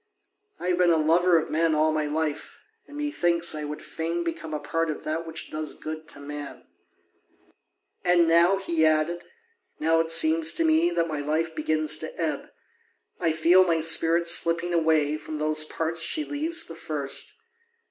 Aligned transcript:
I 0.59 0.69
have 0.69 0.79
been 0.79 0.89
a 0.89 0.97
lover 0.97 1.37
of 1.37 1.51
men 1.51 1.75
all 1.75 1.91
my 1.91 2.07
life, 2.07 2.57
and 2.87 2.97
methinks 2.97 3.53
I 3.53 3.65
would 3.65 3.83
fain 3.83 4.23
become 4.23 4.51
a 4.51 4.59
part 4.59 4.89
of 4.89 5.03
that 5.03 5.27
which 5.27 5.51
does 5.51 5.75
good 5.75 6.07
to 6.07 6.19
man. 6.19 6.65
And 8.03 8.27
now," 8.27 8.57
he 8.57 8.83
added, 8.83 9.23
"now 9.79 9.99
it 9.99 10.09
seems 10.09 10.55
to 10.55 10.63
me 10.63 10.89
that 10.89 11.07
my 11.07 11.19
life 11.19 11.53
begins 11.53 11.99
to 11.99 12.19
ebb; 12.19 12.49
I 13.19 13.31
feel 13.31 13.63
my 13.63 13.79
spirit 13.79 14.25
slipping 14.25 14.73
away 14.73 15.17
from 15.17 15.37
those 15.37 15.63
parts 15.65 16.01
she 16.01 16.23
leaves 16.25 16.65
the 16.65 16.73
first. 16.75 17.33